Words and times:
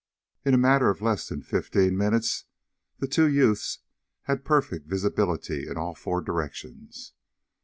In 0.43 0.55
a 0.55 0.57
matter 0.57 0.89
of 0.89 1.03
less 1.03 1.29
than 1.29 1.43
fifteen 1.43 1.95
minutes 1.95 2.45
the 2.97 3.05
two 3.05 3.27
youths 3.27 3.81
had 4.23 4.43
perfect 4.43 4.87
visibility 4.87 5.67
in 5.69 5.77
all 5.77 5.93
four 5.93 6.21
directions. 6.21 7.13